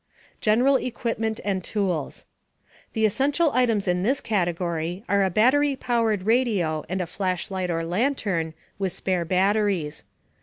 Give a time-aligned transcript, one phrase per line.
[0.39, 2.25] GENERAL EQUIPMENT AND TOOLS.
[2.93, 7.83] The essential items in this category are a battery powered radio and a flashlight or
[7.83, 10.03] lantern, with spare batteries.